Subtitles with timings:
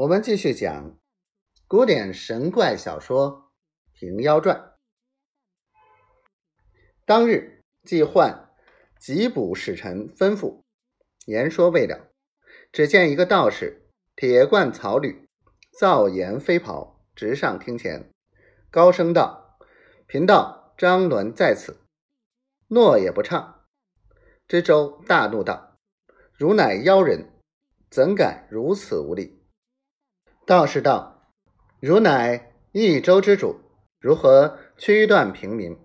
[0.00, 0.96] 我们继续讲
[1.68, 3.52] 古典神怪小说
[4.00, 4.56] 《平妖传》。
[7.04, 8.50] 当日，季焕
[8.98, 10.62] 急卜使臣吩咐，
[11.26, 12.12] 言说未了，
[12.72, 15.28] 只见一个道士，铁冠草履，
[15.78, 18.10] 皂颜飞袍，直上厅前，
[18.70, 19.58] 高声道
[20.08, 21.78] ：“贫道张伦在此。”
[22.68, 23.66] 诺也不唱。
[24.48, 25.76] 知州大怒道
[26.32, 27.38] ：“汝乃妖人，
[27.90, 29.36] 怎敢如此无礼？”
[30.50, 31.28] 道士道
[31.78, 33.60] ：“汝乃益州之主，
[34.00, 35.78] 如何驱断平民？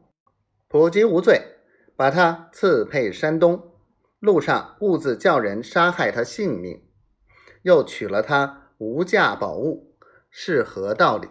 [0.68, 1.40] 普吉无罪，
[1.96, 3.76] 把他赐配山东，
[4.18, 6.84] 路上兀自叫人杀害他性命，
[7.62, 9.96] 又取了他无价宝物，
[10.32, 11.30] 是何道理？”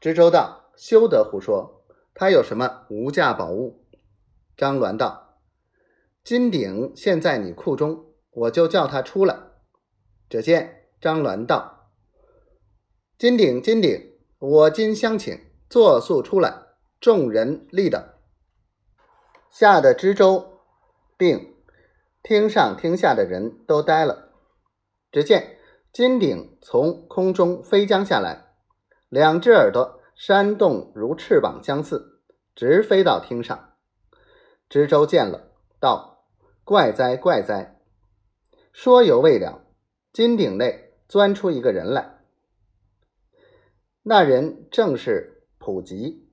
[0.00, 1.84] 知州道：“休得胡说！
[2.14, 3.84] 他有什么无价宝物？”
[4.56, 5.36] 张鸾道
[6.24, 9.36] ：“金鼎现在你库中，我就叫他出来。”
[10.30, 10.78] 只见。
[11.02, 11.90] 张鸾道
[13.18, 15.36] ：“金鼎，金鼎，我今相请，
[15.68, 16.62] 作速出来。”
[17.00, 18.00] 众人立等，
[19.50, 20.60] 吓得知州
[21.16, 21.56] 并
[22.22, 24.30] 厅上厅下的人都呆了。
[25.10, 25.58] 只见
[25.92, 28.54] 金鼎从空中飞将下来，
[29.08, 32.20] 两只耳朵扇动如翅膀相似，
[32.54, 33.72] 直飞到厅上。
[34.68, 36.28] 知州见了，道
[36.62, 37.80] ：“怪哉，怪哉！”
[38.72, 39.64] 说犹未了，
[40.12, 40.91] 金鼎内。
[41.12, 42.20] 钻出一个人来，
[44.02, 46.26] 那人正是普吉，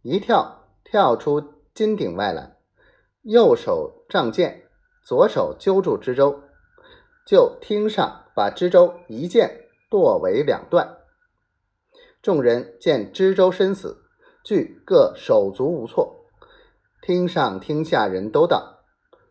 [0.00, 2.56] 一跳跳出金顶外来，
[3.20, 4.62] 右手仗剑，
[5.02, 6.40] 左手揪住知州，
[7.26, 10.96] 就厅上把知州一剑剁为两段。
[12.22, 14.06] 众人见知州身死，
[14.42, 16.24] 俱各手足无措。
[17.02, 18.78] 厅上厅下人都道：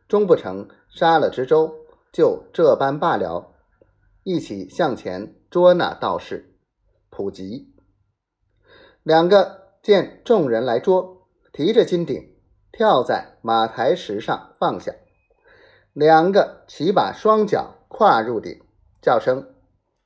[0.08, 1.74] 终不成，杀了知州，
[2.12, 3.53] 就这般罢了。
[4.24, 6.56] 一起向前捉那道士
[7.10, 7.74] 普吉，
[9.04, 12.34] 两个见众人来捉，提着金鼎
[12.72, 14.94] 跳在马台石上放下，
[15.92, 18.62] 两个齐把双脚跨入鼎，
[19.02, 19.54] 叫声：“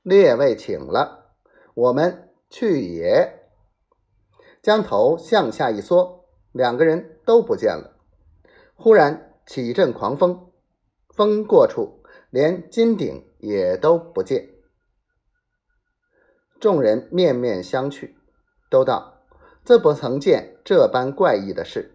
[0.01, 1.35] 列位请了，
[1.75, 3.35] 我们去也。”
[4.63, 7.95] 将头向下一缩，两个人都不见了。
[8.75, 10.51] 忽然起阵狂风，
[11.09, 11.96] 风过处，
[12.29, 13.23] 连金鼎。
[13.39, 14.49] 也都不见，
[16.59, 18.15] 众人面面相觑，
[18.67, 19.21] 都道
[19.63, 21.93] ：“自不曾见这般怪异的事，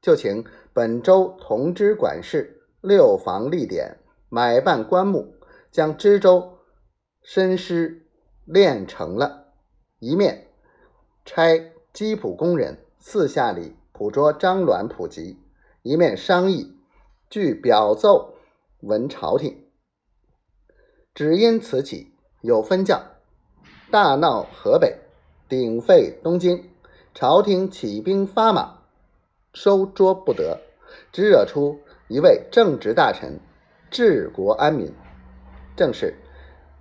[0.00, 3.98] 就请本州同知管事六房立典，
[4.28, 5.34] 买办棺木，
[5.72, 6.60] 将知州
[7.20, 8.06] 身尸
[8.44, 9.48] 炼成了，
[9.98, 10.52] 一面
[11.24, 15.40] 差缉捕工人四下里捕捉张鸾普及，
[15.82, 16.78] 一面商议，
[17.28, 18.36] 据表奏
[18.82, 19.60] 闻朝廷。”
[21.16, 22.12] 只因此起，
[22.42, 23.02] 有分教，
[23.90, 24.98] 大闹河北，
[25.48, 26.62] 鼎沸东京，
[27.14, 28.82] 朝廷起兵发马，
[29.54, 30.60] 收捉不得，
[31.12, 33.40] 只惹出一位正直大臣，
[33.90, 34.92] 治国安民，
[35.74, 36.18] 正是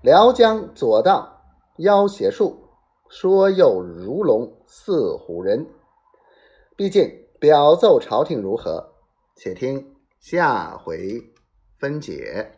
[0.02, 1.42] 辽江左道
[1.78, 2.60] 妖邪术，
[3.08, 5.66] 说又如龙似虎人。
[6.76, 7.10] 毕竟
[7.40, 8.96] 表奏朝廷如何，
[9.38, 11.24] 且听下回
[11.80, 12.52] 分解。